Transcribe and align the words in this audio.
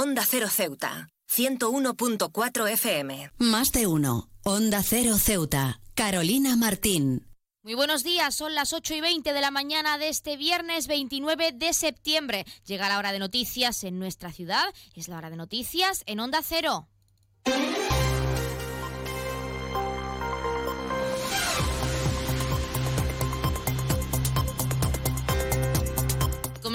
Onda 0.00 0.24
Cero 0.24 0.46
Ceuta, 0.48 1.08
101.4 1.28 2.70
FM. 2.70 3.32
Más 3.38 3.72
de 3.72 3.88
uno. 3.88 4.30
Onda 4.44 4.80
Cero 4.84 5.18
Ceuta. 5.18 5.80
Carolina 5.96 6.54
Martín. 6.54 7.26
Muy 7.64 7.74
buenos 7.74 8.04
días, 8.04 8.36
son 8.36 8.54
las 8.54 8.72
8 8.72 8.94
y 8.94 9.00
20 9.00 9.32
de 9.32 9.40
la 9.40 9.50
mañana 9.50 9.98
de 9.98 10.08
este 10.08 10.36
viernes 10.36 10.86
29 10.86 11.50
de 11.50 11.72
septiembre. 11.72 12.44
Llega 12.64 12.88
la 12.88 12.98
hora 12.98 13.10
de 13.10 13.18
noticias 13.18 13.82
en 13.82 13.98
nuestra 13.98 14.30
ciudad, 14.32 14.72
es 14.94 15.08
la 15.08 15.18
hora 15.18 15.30
de 15.30 15.36
noticias 15.36 16.04
en 16.06 16.20
Onda 16.20 16.42
Cero. 16.44 16.86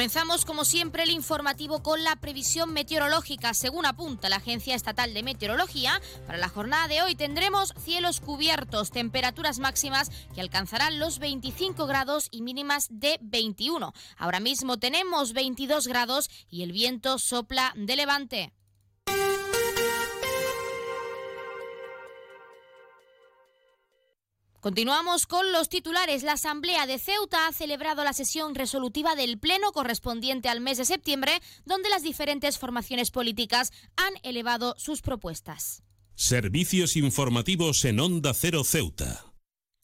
Comenzamos 0.04 0.44
como 0.44 0.66
siempre 0.66 1.04
el 1.04 1.12
informativo 1.12 1.82
con 1.82 2.04
la 2.04 2.18
previsión 2.18 2.74
meteorológica. 2.74 3.54
Según 3.54 3.86
apunta 3.86 4.28
la 4.28 4.36
Agencia 4.36 4.76
Estatal 4.76 5.14
de 5.14 5.24
Meteorología, 5.24 6.02
para 6.28 6.38
la 6.38 6.50
jornada 6.50 6.90
de 6.90 7.02
hoy 7.02 7.16
tendremos 7.16 7.74
cielos 7.82 8.20
cubiertos, 8.20 8.92
temperaturas 8.92 9.60
máximas 9.60 10.12
que 10.36 10.42
alcanzarán 10.42 11.00
los 11.00 11.20
25 11.20 11.88
grados 11.88 12.28
y 12.32 12.42
mínimas 12.42 12.90
de 12.90 13.18
21. 13.22 13.94
Ahora 14.18 14.42
mismo 14.42 14.78
tenemos 14.78 15.32
22 15.32 15.88
grados 15.88 16.30
y 16.50 16.64
el 16.64 16.74
viento 16.74 17.18
sopla 17.18 17.72
de 17.78 17.96
levante. 17.96 18.52
Continuamos 24.64 25.28
con 25.28 25.52
los 25.52 25.68
titulares. 25.68 26.24
La 26.24 26.32
Asamblea 26.32 26.88
de 26.88 26.98
Ceuta 26.98 27.48
ha 27.48 27.52
celebrado 27.52 28.06
la 28.06 28.14
sesión 28.14 28.56
resolutiva 28.56 29.14
del 29.14 29.38
Pleno 29.38 29.74
correspondiente 29.74 30.48
al 30.48 30.62
mes 30.62 30.78
de 30.78 30.86
septiembre, 30.86 31.42
donde 31.66 31.90
las 31.90 32.02
diferentes 32.02 32.58
formaciones 32.58 33.12
políticas 33.12 33.74
han 33.98 34.14
elevado 34.24 34.74
sus 34.78 35.02
propuestas. 35.02 35.84
Servicios 36.16 36.96
informativos 36.96 37.84
en 37.84 38.00
Onda 38.00 38.34
Cero 38.34 38.64
Ceuta. 38.64 39.33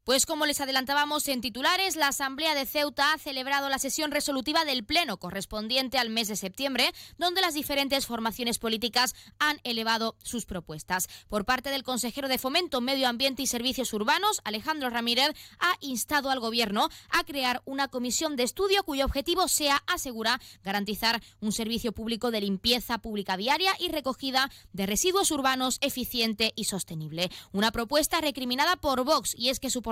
Pues 0.10 0.26
como 0.26 0.48
les 0.48 0.60
adelantábamos 0.60 1.28
en 1.28 1.40
titulares, 1.40 1.96
la 1.96 2.08
Asamblea 2.08 2.56
de 2.56 2.66
Ceuta 2.66 3.14
ha 3.14 3.20
celebrado 3.20 3.70
la 3.70 3.78
sesión 3.78 4.10
resolutiva 4.10 4.66
del 4.66 4.84
Pleno 4.84 5.18
correspondiente 5.18 6.00
al 6.00 6.10
mes 6.10 6.28
de 6.28 6.36
septiembre, 6.36 6.92
donde 7.20 7.42
las 7.42 7.54
diferentes 7.54 8.08
formaciones 8.08 8.58
políticas 8.58 9.14
han 9.38 9.60
elevado 9.64 10.16
sus 10.24 10.48
propuestas. 10.48 11.08
Por 11.28 11.46
parte 11.46 11.70
del 11.70 11.84
consejero 11.84 12.28
de 12.28 12.40
Fomento, 12.40 12.82
Medio 12.82 13.08
Ambiente 13.08 13.44
y 13.44 13.46
Servicios 13.46 13.94
Urbanos, 13.94 14.42
Alejandro 14.46 14.90
Ramírez, 14.90 15.30
ha 15.60 15.76
instado 15.80 16.32
al 16.32 16.40
Gobierno 16.40 16.90
a 17.12 17.23
crear 17.23 17.62
una 17.66 17.88
comisión 17.88 18.36
de 18.36 18.42
estudio 18.42 18.82
cuyo 18.82 19.06
objetivo 19.06 19.48
sea, 19.48 19.84
asegura, 19.86 20.42
garantizar 20.64 21.22
un 21.40 21.52
servicio 21.52 21.92
público 21.92 22.32
de 22.32 22.42
limpieza 22.42 22.98
pública 22.98 23.38
diaria 23.38 23.73
y 23.78 23.90
recogida 23.90 24.50
de 24.73 24.88
residuos 24.88 25.30
urbanos 25.30 25.78
eficiente 25.82 26.52
y 26.56 26.64
sostenible. 26.64 27.30
Una 27.52 27.72
propuesta 27.72 28.22
recriminada 28.22 28.76
por 28.76 29.04
Vox 29.04 29.36
y 29.38 29.50
es 29.50 29.60
que 29.60 29.70
su 29.70 29.84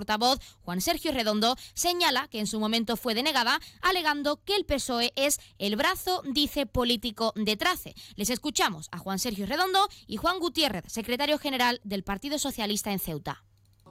Juan 0.61 0.81
Sergio 0.81 1.11
Redondo, 1.11 1.55
señala 1.73 2.27
que 2.29 2.39
en 2.39 2.47
su 2.47 2.59
momento 2.59 2.95
fue 2.95 3.13
denegada, 3.13 3.59
alegando 3.81 4.43
que 4.43 4.55
el 4.55 4.65
PSOE 4.65 5.11
es 5.15 5.39
el 5.57 5.75
brazo, 5.75 6.23
dice, 6.25 6.65
político 6.65 7.33
de 7.35 7.57
Trace. 7.57 7.93
Les 8.15 8.29
escuchamos 8.29 8.87
a 8.91 8.99
Juan 8.99 9.19
Sergio 9.19 9.45
Redondo 9.45 9.87
y 10.07 10.17
Juan 10.17 10.39
Gutiérrez, 10.39 10.85
secretario 10.87 11.37
general 11.37 11.81
del 11.83 12.03
Partido 12.03 12.39
Socialista 12.39 12.91
en 12.91 12.99
Ceuta. 12.99 13.46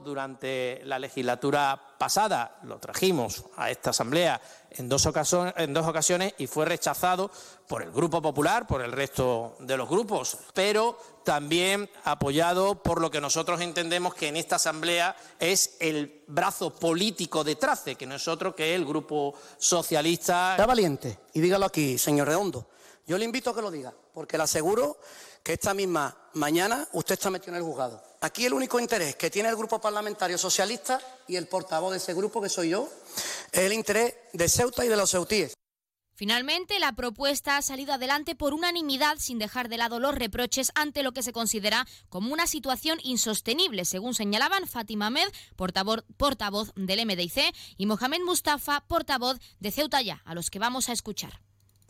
Durante 0.07 0.79
la 0.85 0.99
legislatura 0.99 1.77
pasada 1.97 2.59
lo 2.63 2.79
trajimos 2.79 3.43
a 3.57 3.69
esta 3.69 3.89
Asamblea 3.89 4.39
en 4.69 4.87
dos, 4.87 5.05
ocasiones, 5.05 6.33
y 6.37 6.47
fue 6.47 6.63
rechazado 6.63 7.29
por 7.67 7.83
el 7.83 7.91
Grupo 7.91 8.21
Popular, 8.21 8.65
por 8.65 8.81
el 8.81 8.93
resto 8.93 9.57
de 9.59 9.75
los 9.75 9.89
grupos, 9.89 10.37
pero 10.53 10.97
también 11.25 11.89
apoyado 12.05 12.81
por 12.81 13.01
lo 13.01 13.11
que 13.11 13.19
nosotros 13.19 13.59
entendemos 13.59 14.15
que 14.15 14.29
en 14.29 14.37
esta 14.37 14.55
Asamblea 14.55 15.13
es 15.41 15.75
el 15.81 16.23
brazo 16.27 16.73
político 16.73 17.43
de 17.43 17.57
Trace, 17.57 17.95
que 17.95 18.07
que 18.07 18.73
es 18.73 18.79
el 18.79 18.85
Grupo 18.85 19.33
Socialista. 19.57 20.51
Está 20.51 20.65
valiente, 20.65 21.19
y 21.33 21.41
dígalo 21.41 21.65
aquí, 21.65 21.97
señor 21.97 22.29
Redondo. 22.29 22.69
Yo 23.05 23.17
le 23.17 23.25
invito 23.25 23.49
a 23.49 23.55
que 23.55 23.61
lo 23.61 23.71
diga, 23.71 23.93
porque 24.13 24.37
le 24.37 24.43
aseguro 24.43 24.99
que 25.47 25.53
esta 25.53 25.73
misma 25.73 26.13
mañana 26.33 26.85
usted 26.91 27.13
está 27.13 27.29
metido 27.29 27.53
en 27.53 27.59
el 27.59 27.63
juzgado. 27.63 28.03
Aquí 28.19 28.45
el 28.45 28.51
único 28.51 28.81
interés 28.81 29.15
que 29.15 29.29
tiene 29.29 29.47
el 29.47 29.55
Grupo 29.55 29.79
Parlamentario 29.79 30.37
Socialista 30.37 30.99
y 31.25 31.37
el 31.37 31.47
portavoz 31.47 31.91
de 31.91 31.99
ese 31.99 32.13
grupo, 32.13 32.41
que 32.41 32.49
soy 32.49 32.71
yo, 32.71 32.89
es 33.53 33.61
el 33.61 33.71
interés 33.71 34.13
de 34.33 34.49
Ceuta 34.49 34.83
y 34.83 34.89
de 34.89 34.97
los 34.97 35.09
ceutíes. 35.09 35.53
Finalmente, 36.15 36.79
la 36.79 36.91
propuesta 36.91 37.55
ha 37.55 37.61
salido 37.61 37.93
adelante 37.93 38.35
por 38.35 38.53
unanimidad 38.53 39.19
sin 39.19 39.39
dejar 39.39 39.69
de 39.69 39.77
lado 39.77 40.01
los 40.01 40.15
reproches 40.15 40.73
ante 40.75 41.01
lo 41.01 41.13
que 41.13 41.23
se 41.23 41.31
considera 41.31 41.87
como 42.09 42.33
una 42.33 42.45
situación 42.45 42.99
insostenible, 43.01 43.85
según 43.85 44.15
señalaban 44.15 44.67
Fátima 44.67 45.07
Ahmed, 45.07 45.29
portavoz, 45.55 46.03
portavoz 46.17 46.73
del 46.75 47.05
MDIC, 47.05 47.55
y 47.77 47.85
Mohamed 47.85 48.19
Mustafa, 48.25 48.83
portavoz 48.89 49.39
de 49.61 49.71
Ceuta 49.71 50.01
Ya, 50.01 50.21
a 50.25 50.35
los 50.35 50.49
que 50.49 50.59
vamos 50.59 50.89
a 50.89 50.91
escuchar. 50.91 51.39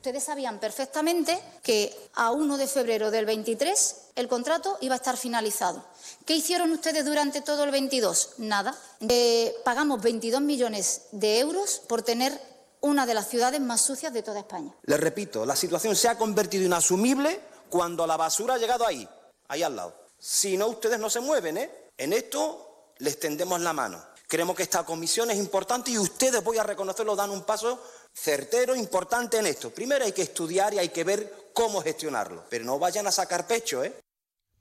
Ustedes 0.08 0.24
sabían 0.24 0.58
perfectamente 0.62 1.38
que 1.62 1.94
a 2.14 2.32
1 2.32 2.56
de 2.56 2.68
febrero 2.68 3.12
del 3.12 3.26
23 3.26 3.96
el 4.16 4.30
contrato 4.30 4.78
iba 4.80 4.94
a 4.94 4.96
estar 4.96 5.18
finalizado. 5.18 5.84
¿Qué 6.26 6.34
hicieron 6.34 6.72
ustedes 6.72 7.04
durante 7.04 7.42
todo 7.42 7.66
el 7.66 7.72
22? 7.72 8.36
Nada. 8.38 8.74
Eh, 9.02 9.54
pagamos 9.66 10.02
22 10.02 10.40
millones 10.40 11.08
de 11.12 11.40
euros 11.40 11.82
por 11.90 12.04
tener 12.04 12.40
una 12.80 13.06
de 13.06 13.16
las 13.16 13.28
ciudades 13.28 13.60
más 13.60 13.82
sucias 13.82 14.14
de 14.14 14.24
toda 14.24 14.40
España. 14.40 14.74
Les 14.84 14.98
repito, 14.98 15.46
la 15.46 15.58
situación 15.58 15.94
se 15.94 16.08
ha 16.08 16.18
convertido 16.18 16.66
en 16.66 16.72
asumible 16.72 17.42
cuando 17.68 18.08
la 18.08 18.16
basura 18.16 18.54
ha 18.54 18.58
llegado 18.58 18.88
ahí, 18.88 19.06
ahí 19.50 19.62
al 19.62 19.76
lado. 19.76 19.94
Si 20.18 20.56
no, 20.56 20.68
ustedes 20.68 21.00
no 21.00 21.10
se 21.10 21.20
mueven, 21.20 21.58
¿eh? 21.58 21.90
En 21.98 22.14
esto 22.14 22.94
les 23.00 23.20
tendemos 23.20 23.60
la 23.60 23.74
mano. 23.74 24.02
Creemos 24.26 24.56
que 24.56 24.64
esta 24.64 24.84
comisión 24.84 25.32
es 25.32 25.38
importante 25.38 25.92
y 25.92 25.98
ustedes, 25.98 26.44
voy 26.44 26.58
a 26.58 26.64
reconocerlo, 26.64 27.16
dan 27.16 27.30
un 27.30 27.44
paso 27.44 27.82
certero, 28.20 28.76
importante 28.76 29.38
en 29.38 29.46
esto. 29.46 29.70
Primero 29.70 30.04
hay 30.04 30.12
que 30.12 30.24
estudiar 30.24 30.74
y 30.74 30.80
hay 30.80 30.90
que 30.90 31.04
ver 31.04 31.52
cómo 31.54 31.82
gestionarlo, 31.82 32.44
pero 32.50 32.66
no 32.66 32.80
vayan 32.80 33.08
a 33.08 33.12
sacar 33.12 33.48
pecho, 33.48 33.84
¿eh? 33.84 33.94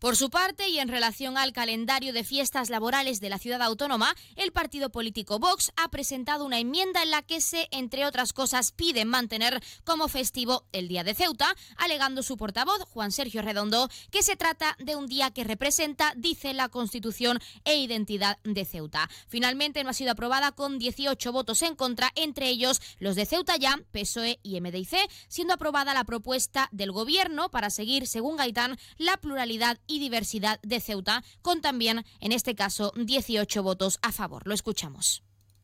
Por 0.07 0.15
su 0.15 0.31
parte, 0.31 0.69
y 0.69 0.79
en 0.79 0.87
relación 0.87 1.37
al 1.37 1.53
calendario 1.53 2.13
de 2.13 2.23
fiestas 2.23 2.71
laborales 2.71 3.19
de 3.19 3.29
la 3.29 3.39
ciudad 3.39 3.61
autónoma, 3.61 4.15
el 4.37 4.53
partido 4.53 4.91
político 4.91 5.41
Vox 5.41 5.73
ha 5.75 5.89
presentado 5.89 6.45
una 6.45 6.61
enmienda 6.61 7.03
en 7.03 7.11
la 7.11 7.23
que 7.23 7.41
se, 7.41 7.67
entre 7.73 8.07
otras 8.07 8.33
cosas, 8.33 8.71
pide 8.71 9.05
mantener 9.05 9.61
como 9.83 10.07
festivo 10.07 10.65
el 10.71 10.87
Día 10.87 11.03
de 11.03 11.15
Ceuta, 11.15 11.57
alegando 11.77 12.23
su 12.23 12.37
portavoz, 12.37 12.85
Juan 12.85 13.11
Sergio 13.11 13.43
Redondo, 13.43 13.89
que 14.13 14.23
se 14.23 14.37
trata 14.37 14.77
de 14.79 14.95
un 14.95 15.09
día 15.09 15.33
que 15.33 15.43
representa, 15.43 16.13
dice 16.17 16.55
la 16.55 16.69
Constitución 16.69 17.41
e 17.65 17.75
identidad 17.75 18.39
de 18.45 18.65
Ceuta. 18.65 19.11
Finalmente 19.27 19.83
no 19.83 19.91
ha 19.91 19.93
sido 19.93 20.13
aprobada 20.13 20.53
con 20.53 20.79
18 20.79 21.33
votos 21.33 21.63
en 21.63 21.75
contra, 21.75 22.13
entre 22.15 22.49
ellos 22.49 22.81
los 23.01 23.17
de 23.17 23.27
Ceuta 23.27 23.57
ya, 23.57 23.77
PSOE 23.91 24.39
y 24.45 24.61
MDIC, 24.61 25.11
siendo 25.27 25.55
aprobada 25.55 25.95
la 25.95 26.05
propuesta 26.05 26.69
del 26.71 26.93
Gobierno 26.93 27.51
para 27.51 27.71
seguir, 27.71 28.07
según 28.07 28.37
Gaitán, 28.37 28.79
la 28.99 29.17
pluralidad 29.17 29.81
y 29.89 29.96
diversidad 29.99 30.61
de 30.63 30.81
Ceuta, 30.81 31.23
con 31.43 31.61
también, 31.61 32.05
en 32.21 32.33
este 32.33 32.55
caso, 32.55 32.93
18 32.97 33.63
votos 33.63 33.99
a 34.03 34.13
favor. 34.13 34.47
Lo 34.47 34.55
escuchamos. 34.55 35.23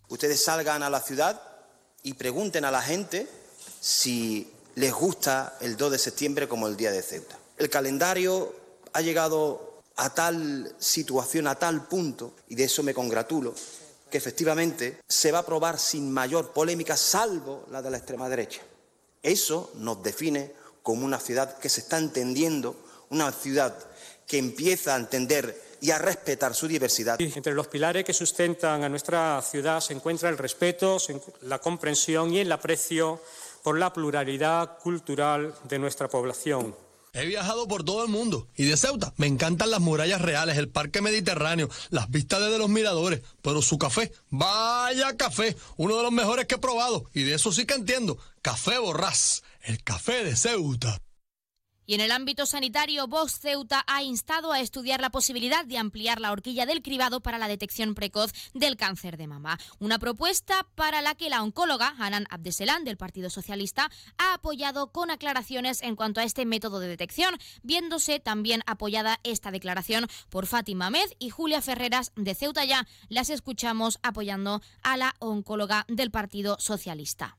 Ustedes 0.08 0.44
salgan 0.44 0.82
a 0.82 0.90
la 0.90 1.00
ciudad 1.00 1.40
y 2.02 2.14
pregunten 2.14 2.64
a 2.64 2.70
la 2.70 2.82
gente 2.82 3.28
si 3.80 4.50
les 4.74 4.92
gusta 4.92 5.56
el 5.60 5.76
2 5.76 5.92
de 5.92 5.98
septiembre 5.98 6.48
como 6.48 6.66
el 6.66 6.76
Día 6.76 6.90
de 6.90 7.02
Ceuta. 7.02 7.38
El 7.56 7.70
calendario 7.70 8.54
ha 8.92 9.00
llegado 9.00 9.80
a 9.96 10.10
tal 10.10 10.74
situación, 10.78 11.46
a 11.46 11.54
tal 11.54 11.86
punto, 11.86 12.34
y 12.48 12.54
de 12.54 12.64
eso 12.64 12.82
me 12.82 12.94
congratulo, 12.94 13.54
que 14.10 14.18
efectivamente 14.18 15.00
se 15.08 15.32
va 15.32 15.38
a 15.38 15.42
aprobar 15.42 15.78
sin 15.78 16.10
mayor 16.10 16.52
polémica, 16.52 16.96
salvo 16.96 17.66
la 17.70 17.82
de 17.82 17.90
la 17.90 17.98
extrema 17.98 18.28
derecha. 18.28 18.62
Eso 19.22 19.70
nos 19.76 20.02
define 20.02 20.52
como 20.82 21.06
una 21.06 21.20
ciudad 21.20 21.58
que 21.58 21.68
se 21.68 21.80
está 21.80 21.98
entendiendo, 21.98 22.76
una 23.10 23.30
ciudad 23.32 23.76
que 24.32 24.38
empieza 24.38 24.94
a 24.94 24.98
entender 24.98 25.76
y 25.82 25.90
a 25.90 25.98
respetar 25.98 26.54
su 26.54 26.66
diversidad. 26.66 27.20
Entre 27.20 27.52
los 27.52 27.68
pilares 27.68 28.02
que 28.02 28.14
sustentan 28.14 28.82
a 28.82 28.88
nuestra 28.88 29.42
ciudad 29.42 29.78
se 29.80 29.92
encuentra 29.92 30.30
el 30.30 30.38
respeto, 30.38 30.96
la 31.42 31.58
comprensión 31.58 32.32
y 32.32 32.38
el 32.38 32.50
aprecio 32.50 33.20
por 33.62 33.78
la 33.78 33.92
pluralidad 33.92 34.78
cultural 34.78 35.54
de 35.68 35.78
nuestra 35.78 36.08
población. 36.08 36.74
He 37.12 37.26
viajado 37.26 37.68
por 37.68 37.84
todo 37.84 38.02
el 38.04 38.08
mundo 38.08 38.48
y 38.56 38.64
de 38.64 38.78
Ceuta 38.78 39.12
me 39.18 39.26
encantan 39.26 39.70
las 39.70 39.82
murallas 39.82 40.22
reales, 40.22 40.56
el 40.56 40.70
parque 40.70 41.02
mediterráneo, 41.02 41.68
las 41.90 42.08
vistas 42.08 42.40
desde 42.40 42.56
los 42.56 42.70
miradores, 42.70 43.20
pero 43.42 43.60
su 43.60 43.76
café, 43.76 44.12
vaya 44.30 45.14
café, 45.18 45.54
uno 45.76 45.94
de 45.94 46.04
los 46.04 46.12
mejores 46.12 46.46
que 46.46 46.54
he 46.54 46.58
probado 46.58 47.10
y 47.12 47.24
de 47.24 47.34
eso 47.34 47.52
sí 47.52 47.66
que 47.66 47.74
entiendo, 47.74 48.16
café 48.40 48.78
borrás, 48.78 49.42
el 49.60 49.82
café 49.84 50.24
de 50.24 50.36
Ceuta. 50.36 51.02
Y 51.86 51.94
en 51.94 52.00
el 52.00 52.12
ámbito 52.12 52.46
sanitario, 52.46 53.08
Vox 53.08 53.40
Ceuta 53.40 53.84
ha 53.86 54.02
instado 54.02 54.52
a 54.52 54.60
estudiar 54.60 55.00
la 55.00 55.10
posibilidad 55.10 55.64
de 55.64 55.78
ampliar 55.78 56.20
la 56.20 56.30
horquilla 56.30 56.64
del 56.64 56.82
cribado 56.82 57.20
para 57.20 57.38
la 57.38 57.48
detección 57.48 57.94
precoz 57.94 58.32
del 58.54 58.76
cáncer 58.76 59.16
de 59.16 59.26
mama. 59.26 59.58
Una 59.78 59.98
propuesta 59.98 60.66
para 60.74 61.02
la 61.02 61.14
que 61.14 61.30
la 61.30 61.42
oncóloga 61.42 61.94
Hanan 61.98 62.26
Abdeselán 62.30 62.84
del 62.84 62.96
Partido 62.96 63.30
Socialista 63.30 63.90
ha 64.18 64.34
apoyado 64.34 64.92
con 64.92 65.10
aclaraciones 65.10 65.82
en 65.82 65.96
cuanto 65.96 66.20
a 66.20 66.24
este 66.24 66.46
método 66.46 66.78
de 66.78 66.88
detección, 66.88 67.36
viéndose 67.62 68.20
también 68.20 68.62
apoyada 68.66 69.18
esta 69.24 69.50
declaración 69.50 70.06
por 70.30 70.46
Fátima 70.46 70.90
Med 70.90 71.10
y 71.18 71.30
Julia 71.30 71.62
Ferreras 71.62 72.12
de 72.16 72.34
Ceuta. 72.34 72.64
Ya 72.64 72.86
las 73.08 73.28
escuchamos 73.30 73.98
apoyando 74.02 74.62
a 74.82 74.96
la 74.96 75.14
oncóloga 75.18 75.84
del 75.88 76.10
Partido 76.10 76.56
Socialista. 76.60 77.38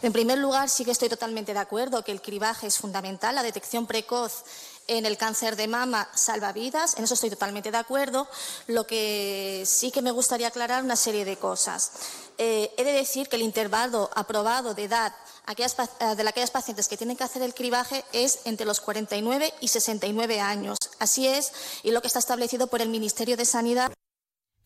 En 0.00 0.12
primer 0.12 0.38
lugar, 0.38 0.68
sí 0.68 0.84
que 0.84 0.90
estoy 0.90 1.08
totalmente 1.08 1.52
de 1.52 1.60
acuerdo 1.60 2.02
que 2.02 2.12
el 2.12 2.22
cribaje 2.22 2.66
es 2.66 2.78
fundamental, 2.78 3.34
la 3.34 3.42
detección 3.42 3.86
precoz 3.86 4.44
en 4.88 5.06
el 5.06 5.16
cáncer 5.16 5.54
de 5.56 5.68
mama 5.68 6.08
salva 6.14 6.52
vidas, 6.52 6.96
en 6.96 7.04
eso 7.04 7.14
estoy 7.14 7.30
totalmente 7.30 7.70
de 7.70 7.78
acuerdo. 7.78 8.26
Lo 8.66 8.86
que 8.86 9.62
sí 9.66 9.90
que 9.90 10.02
me 10.02 10.10
gustaría 10.10 10.48
aclarar 10.48 10.82
una 10.82 10.96
serie 10.96 11.24
de 11.24 11.36
cosas. 11.36 11.92
Eh, 12.38 12.72
he 12.76 12.84
de 12.84 12.92
decir 12.92 13.28
que 13.28 13.36
el 13.36 13.42
intervalo 13.42 14.10
aprobado 14.14 14.74
de 14.74 14.84
edad 14.84 15.12
eh, 15.46 16.16
de 16.16 16.28
aquellas 16.28 16.50
pacientes 16.50 16.88
que 16.88 16.96
tienen 16.96 17.16
que 17.16 17.24
hacer 17.24 17.42
el 17.42 17.54
cribaje 17.54 18.04
es 18.12 18.40
entre 18.44 18.66
los 18.66 18.80
49 18.80 19.52
y 19.60 19.68
69 19.68 20.40
años. 20.40 20.78
Así 20.98 21.26
es, 21.26 21.52
y 21.82 21.90
lo 21.90 22.00
que 22.00 22.06
está 22.06 22.18
establecido 22.18 22.66
por 22.68 22.80
el 22.80 22.88
Ministerio 22.88 23.36
de 23.36 23.44
Sanidad. 23.44 23.92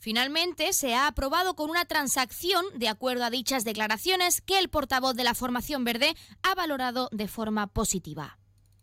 Finalmente, 0.07 0.73
se 0.73 0.95
ha 0.95 1.09
aprobado 1.09 1.57
con 1.57 1.69
una 1.69 1.85
transacción 1.85 2.65
de 2.77 2.87
acuerdo 2.87 3.25
a 3.25 3.31
dichas 3.31 3.65
declaraciones 3.65 4.41
que 4.41 4.61
el 4.61 4.69
portavoz 4.69 5.17
de 5.17 5.25
la 5.25 5.35
Formación 5.35 5.83
Verde 5.83 6.15
ha 6.45 6.55
valorado 6.55 7.09
de 7.11 7.27
forma 7.27 7.67
positiva. 7.67 8.39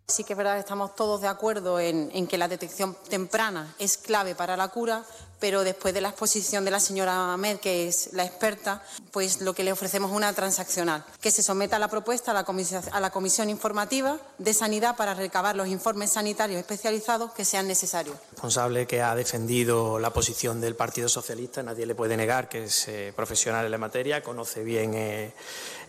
Sí 0.05 0.25
que 0.25 0.33
es 0.33 0.37
verdad, 0.37 0.59
estamos 0.59 0.95
todos 0.95 1.21
de 1.21 1.29
acuerdo 1.29 1.79
en, 1.79 2.27
que 2.27 2.37
la 2.37 2.49
detección 2.49 2.97
temprana 3.09 3.73
es 3.79 3.97
clave 3.97 4.35
para 4.35 4.57
la 4.57 4.67
cura, 4.67 5.05
pero 5.39 5.63
después 5.63 5.93
de 5.93 6.01
la 6.01 6.09
exposición 6.09 6.65
de 6.65 6.71
la 6.71 6.81
señora 6.81 7.31
Ahmed, 7.31 7.61
que 7.61 7.87
es 7.87 8.11
la 8.11 8.25
experta, 8.25 8.83
pues 9.11 9.39
lo 9.39 9.53
que 9.53 9.63
le 9.63 9.71
ofrecemos 9.71 10.11
es 10.11 10.17
una 10.17 10.33
transaccional, 10.33 11.05
que 11.21 11.31
se 11.31 11.41
someta 11.41 11.79
la 11.79 11.87
propuesta 11.87 12.31
a 12.31 12.33
la, 12.33 12.45
a 12.91 12.99
la 12.99 13.11
Comisión 13.11 13.49
Informativa 13.49 14.19
de 14.39 14.53
Sanidad 14.53 14.97
para 14.97 15.13
recabar 15.13 15.55
los 15.55 15.69
informes 15.69 16.11
sanitarios 16.11 16.59
especializados 16.59 17.31
que 17.31 17.45
sean 17.45 17.65
necesarios. 17.65 18.17
Responsable 18.44 18.86
que 18.86 19.01
ha 19.01 19.16
defendido 19.16 20.00
la 20.00 20.12
posición 20.12 20.60
del 20.60 20.75
Partido 20.75 21.07
Socialista, 21.07 21.63
nadie 21.63 21.86
le 21.86 21.95
puede 21.95 22.18
negar 22.18 22.50
que 22.50 22.66
es 22.66 22.90
eh, 22.90 23.13
profesional 23.16 23.63
en 23.63 23.72
la 23.72 23.78
materia, 23.78 24.22
conoce 24.22 24.66
bien 24.66 24.94
eh, 24.95 25.31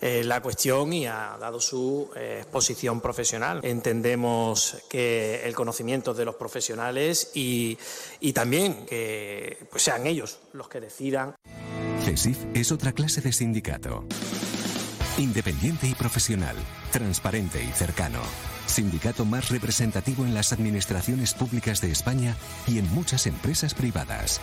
eh, 0.00 0.22
la 0.22 0.40
cuestión 0.40 0.92
y 0.92 1.04
ha 1.04 1.36
dado 1.40 1.60
su 1.60 2.08
eh, 2.14 2.38
exposición 2.42 3.00
profesional. 3.00 3.58
Entendemos 3.64 4.76
que 4.88 5.44
el 5.44 5.52
conocimiento 5.56 6.14
de 6.14 6.24
los 6.24 6.36
profesionales 6.36 7.32
y, 7.34 7.76
y 8.20 8.32
también 8.32 8.86
que 8.86 9.66
pues 9.68 9.82
sean 9.82 10.06
ellos 10.06 10.38
los 10.52 10.68
que 10.68 10.80
decidan. 10.80 11.34
CESIF 12.04 12.38
es 12.54 12.70
otra 12.70 12.92
clase 12.92 13.20
de 13.20 13.32
sindicato. 13.32 14.04
Independiente 15.18 15.88
y 15.88 15.94
profesional, 15.96 16.54
transparente 16.92 17.60
y 17.64 17.72
cercano. 17.72 18.20
Sindicato 18.74 19.24
más 19.24 19.50
representativo 19.50 20.24
en 20.24 20.34
las 20.34 20.52
administraciones 20.52 21.32
públicas 21.32 21.80
de 21.80 21.92
España 21.92 22.34
y 22.66 22.78
en 22.78 22.92
muchas 22.92 23.28
empresas 23.28 23.72
privadas. 23.72 24.40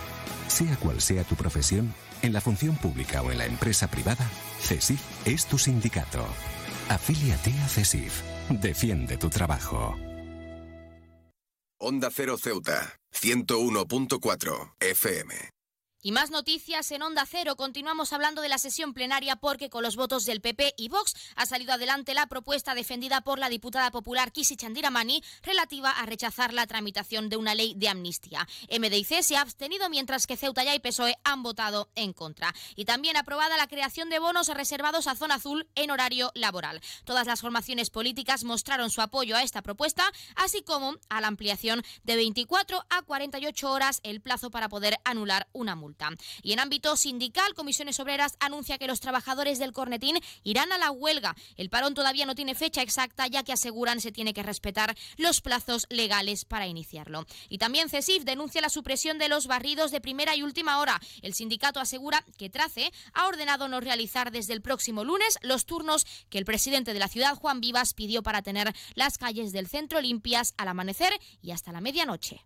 Sea 0.47 0.77
cual 0.77 1.01
sea 1.01 1.25
tu 1.25 1.35
profesión, 1.35 1.93
en 2.21 2.31
la 2.31 2.39
función 2.39 2.77
pública 2.77 3.21
o 3.23 3.31
en 3.31 3.39
la 3.39 3.45
empresa 3.45 3.89
privada, 3.89 4.25
CESIF 4.61 5.01
es 5.25 5.47
tu 5.47 5.57
sindicato. 5.57 6.25
Afíliate 6.87 7.51
a 7.59 7.67
CESIF. 7.67 8.21
Defiende 8.49 9.17
tu 9.17 9.29
trabajo. 9.29 9.97
Onda 11.77 12.09
Cero 12.09 12.37
Ceuta, 12.37 12.95
101.4 13.13 14.75
FM. 14.79 15.60
Y 16.03 16.11
más 16.11 16.31
noticias 16.31 16.89
en 16.89 17.03
Onda 17.03 17.27
Cero. 17.29 17.55
Continuamos 17.55 18.11
hablando 18.11 18.41
de 18.41 18.49
la 18.49 18.57
sesión 18.57 18.95
plenaria 18.95 19.35
porque 19.35 19.69
con 19.69 19.83
los 19.83 19.95
votos 19.95 20.25
del 20.25 20.41
PP 20.41 20.73
y 20.75 20.89
Vox 20.89 21.13
ha 21.35 21.45
salido 21.45 21.73
adelante 21.73 22.15
la 22.15 22.25
propuesta 22.25 22.73
defendida 22.73 23.21
por 23.21 23.37
la 23.37 23.49
diputada 23.49 23.91
popular 23.91 24.31
Kisi 24.31 24.55
Chandiramani 24.55 25.23
relativa 25.43 25.91
a 25.91 26.07
rechazar 26.07 26.53
la 26.53 26.65
tramitación 26.65 27.29
de 27.29 27.37
una 27.37 27.53
ley 27.53 27.75
de 27.75 27.87
amnistía. 27.87 28.47
MDIC 28.71 29.21
se 29.21 29.37
ha 29.37 29.41
abstenido 29.41 29.91
mientras 29.91 30.25
que 30.25 30.37
Ceuta 30.37 30.63
y 30.73 30.79
PSOE 30.79 31.19
han 31.23 31.43
votado 31.43 31.91
en 31.93 32.13
contra. 32.13 32.51
Y 32.75 32.85
también 32.85 33.15
aprobada 33.15 33.55
la 33.55 33.67
creación 33.67 34.09
de 34.09 34.17
bonos 34.17 34.47
reservados 34.47 35.05
a 35.05 35.15
zona 35.15 35.35
azul 35.35 35.69
en 35.75 35.91
horario 35.91 36.31
laboral. 36.33 36.81
Todas 37.03 37.27
las 37.27 37.41
formaciones 37.41 37.91
políticas 37.91 38.43
mostraron 38.43 38.89
su 38.89 39.01
apoyo 39.01 39.35
a 39.35 39.43
esta 39.43 39.61
propuesta, 39.61 40.11
así 40.35 40.63
como 40.63 40.95
a 41.09 41.21
la 41.21 41.27
ampliación 41.27 41.83
de 42.01 42.15
24 42.15 42.83
a 42.89 43.03
48 43.03 43.71
horas 43.71 43.99
el 44.01 44.19
plazo 44.19 44.49
para 44.49 44.67
poder 44.67 44.97
anular 45.05 45.47
una 45.53 45.75
multa. 45.75 45.90
Y 46.41 46.53
en 46.53 46.59
ámbito 46.59 46.95
sindical, 46.97 47.53
Comisiones 47.53 47.99
Obreras 47.99 48.35
anuncia 48.39 48.77
que 48.77 48.87
los 48.87 48.99
trabajadores 48.99 49.59
del 49.59 49.73
Cornetín 49.73 50.19
irán 50.43 50.71
a 50.71 50.77
la 50.77 50.91
huelga. 50.91 51.35
El 51.57 51.69
parón 51.69 51.93
todavía 51.93 52.25
no 52.25 52.35
tiene 52.35 52.55
fecha 52.55 52.81
exacta, 52.81 53.27
ya 53.27 53.43
que 53.43 53.53
aseguran 53.53 54.01
se 54.01 54.11
tiene 54.11 54.33
que 54.33 54.43
respetar 54.43 54.95
los 55.17 55.41
plazos 55.41 55.87
legales 55.89 56.45
para 56.45 56.67
iniciarlo. 56.67 57.25
Y 57.49 57.57
también 57.57 57.89
CESIF 57.89 58.23
denuncia 58.23 58.61
la 58.61 58.69
supresión 58.69 59.17
de 59.17 59.29
los 59.29 59.47
barridos 59.47 59.91
de 59.91 60.01
primera 60.01 60.35
y 60.35 60.43
última 60.43 60.79
hora. 60.79 60.99
El 61.21 61.33
sindicato 61.33 61.79
asegura 61.79 62.23
que 62.37 62.49
Trace 62.49 62.91
ha 63.13 63.27
ordenado 63.27 63.67
no 63.67 63.79
realizar 63.79 64.31
desde 64.31 64.53
el 64.53 64.61
próximo 64.61 65.03
lunes 65.03 65.37
los 65.41 65.65
turnos 65.65 66.05
que 66.29 66.37
el 66.37 66.45
presidente 66.45 66.93
de 66.93 66.99
la 66.99 67.07
ciudad, 67.07 67.35
Juan 67.35 67.61
Vivas, 67.61 67.93
pidió 67.93 68.23
para 68.23 68.41
tener 68.41 68.73
las 68.95 69.17
calles 69.17 69.51
del 69.51 69.67
centro 69.67 70.01
limpias 70.01 70.53
al 70.57 70.67
amanecer 70.67 71.13
y 71.41 71.51
hasta 71.51 71.71
la 71.71 71.81
medianoche. 71.81 72.45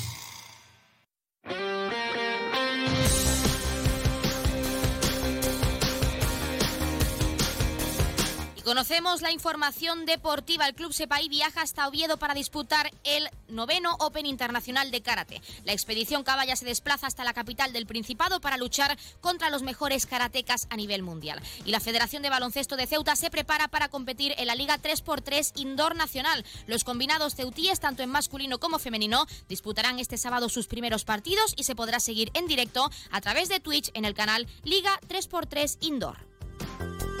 Conocemos 8.63 9.21
la 9.21 9.31
información 9.31 10.05
deportiva. 10.05 10.67
El 10.67 10.75
Club 10.75 10.93
Sepaí 10.93 11.29
viaja 11.29 11.61
hasta 11.61 11.87
Oviedo 11.87 12.17
para 12.17 12.35
disputar 12.35 12.91
el 13.03 13.27
noveno 13.47 13.95
Open 13.99 14.27
Internacional 14.27 14.91
de 14.91 15.01
Karate. 15.01 15.41
La 15.63 15.73
expedición 15.73 16.23
Caballa 16.23 16.55
se 16.55 16.65
desplaza 16.65 17.07
hasta 17.07 17.23
la 17.23 17.33
capital 17.33 17.73
del 17.73 17.87
Principado 17.87 18.39
para 18.39 18.57
luchar 18.57 18.99
contra 19.19 19.49
los 19.49 19.63
mejores 19.63 20.05
karatecas 20.05 20.67
a 20.69 20.77
nivel 20.77 21.01
mundial. 21.01 21.41
Y 21.65 21.71
la 21.71 21.79
Federación 21.79 22.21
de 22.21 22.29
Baloncesto 22.29 22.75
de 22.75 22.85
Ceuta 22.85 23.15
se 23.15 23.31
prepara 23.31 23.67
para 23.67 23.89
competir 23.89 24.35
en 24.37 24.45
la 24.45 24.55
Liga 24.55 24.77
3x3 24.77 25.53
Indoor 25.55 25.95
Nacional. 25.95 26.45
Los 26.67 26.83
combinados 26.83 27.33
ceutíes, 27.33 27.79
tanto 27.79 28.03
en 28.03 28.11
masculino 28.11 28.59
como 28.59 28.77
femenino, 28.77 29.25
disputarán 29.49 29.97
este 29.97 30.17
sábado 30.17 30.49
sus 30.49 30.67
primeros 30.67 31.03
partidos 31.03 31.55
y 31.57 31.63
se 31.63 31.75
podrá 31.75 31.99
seguir 31.99 32.29
en 32.35 32.45
directo 32.45 32.91
a 33.09 33.21
través 33.21 33.49
de 33.49 33.59
Twitch 33.59 33.89
en 33.95 34.05
el 34.05 34.13
canal 34.13 34.45
Liga 34.63 34.99
3x3 35.07 35.77
Indoor. 35.81 37.20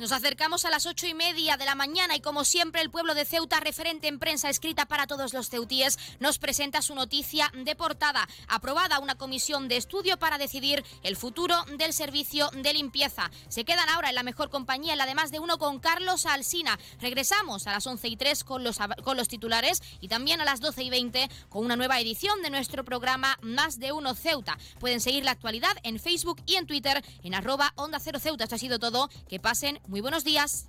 Nos 0.00 0.12
acercamos 0.12 0.64
a 0.64 0.70
las 0.70 0.86
ocho 0.86 1.06
y 1.06 1.12
media 1.12 1.58
de 1.58 1.66
la 1.66 1.74
mañana 1.74 2.16
y 2.16 2.22
como 2.22 2.46
siempre 2.46 2.80
el 2.80 2.88
pueblo 2.88 3.14
de 3.14 3.26
Ceuta, 3.26 3.60
referente 3.60 4.08
en 4.08 4.18
prensa 4.18 4.48
escrita 4.48 4.86
para 4.86 5.06
todos 5.06 5.34
los 5.34 5.50
ceutíes, 5.50 5.98
nos 6.20 6.38
presenta 6.38 6.80
su 6.80 6.94
noticia 6.94 7.52
de 7.54 7.76
portada. 7.76 8.26
Aprobada 8.48 8.98
una 8.98 9.16
comisión 9.16 9.68
de 9.68 9.76
estudio 9.76 10.18
para 10.18 10.38
decidir 10.38 10.86
el 11.02 11.16
futuro 11.16 11.54
del 11.76 11.92
servicio 11.92 12.48
de 12.54 12.72
limpieza. 12.72 13.30
Se 13.50 13.66
quedan 13.66 13.90
ahora 13.90 14.08
en 14.08 14.14
la 14.14 14.22
mejor 14.22 14.48
compañía, 14.48 14.92
en 14.92 14.98
la 14.98 15.04
de 15.04 15.14
más 15.14 15.32
de 15.32 15.38
uno 15.38 15.58
con 15.58 15.80
Carlos 15.80 16.24
Alsina. 16.24 16.78
Regresamos 16.98 17.66
a 17.66 17.72
las 17.72 17.86
once 17.86 18.08
y 18.08 18.16
tres 18.16 18.42
con 18.42 18.64
los, 18.64 18.78
con 19.04 19.18
los 19.18 19.28
titulares 19.28 19.82
y 20.00 20.08
también 20.08 20.40
a 20.40 20.46
las 20.46 20.62
doce 20.62 20.82
y 20.82 20.88
veinte 20.88 21.28
con 21.50 21.62
una 21.62 21.76
nueva 21.76 22.00
edición 22.00 22.40
de 22.40 22.48
nuestro 22.48 22.86
programa 22.86 23.38
Más 23.42 23.78
de 23.78 23.92
uno 23.92 24.14
Ceuta. 24.14 24.56
Pueden 24.78 25.02
seguir 25.02 25.26
la 25.26 25.32
actualidad 25.32 25.76
en 25.82 26.00
Facebook 26.00 26.40
y 26.46 26.56
en 26.56 26.66
Twitter 26.66 27.04
en 27.22 27.34
arroba 27.34 27.74
Onda 27.76 28.00
Cero 28.00 28.18
Ceuta. 28.18 28.44
Esto 28.44 28.56
ha 28.56 28.58
sido 28.58 28.78
todo. 28.78 29.10
Que 29.28 29.38
pasen 29.38 29.78
muy 29.90 30.00
buenos 30.00 30.22
días. 30.24 30.68